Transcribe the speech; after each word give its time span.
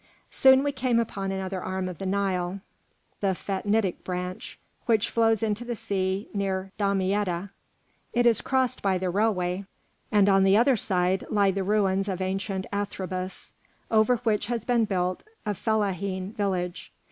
Soon 0.31 0.63
we 0.63 0.71
came 0.71 0.99
upon 0.99 1.31
another 1.31 1.61
arm 1.61 1.87
of 1.87 1.99
the 1.99 2.07
Nile, 2.07 2.59
the 3.19 3.35
Phatnitic 3.35 4.03
branch, 4.03 4.57
which 4.87 5.11
flows 5.11 5.43
into 5.43 5.63
the 5.63 5.75
sea 5.75 6.27
near 6.33 6.71
Damietta. 6.79 7.51
It 8.11 8.25
is 8.25 8.41
crossed 8.41 8.81
by 8.81 8.97
the 8.97 9.11
railway, 9.11 9.63
and 10.11 10.27
on 10.27 10.43
the 10.43 10.57
other 10.57 10.75
side 10.75 11.23
lie 11.29 11.51
the 11.51 11.63
ruins 11.63 12.07
of 12.07 12.19
ancient 12.19 12.65
Athrebys, 12.73 13.51
over 13.91 14.15
which 14.23 14.47
has 14.47 14.65
been 14.65 14.85
built 14.85 15.21
a 15.45 15.53
fellahin 15.53 16.33
village. 16.33 16.91